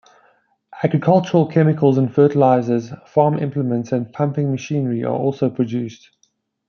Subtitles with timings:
[0.81, 6.09] Agricultural chemicals and fertilizers, farm implements, and pumping machinery are also produced.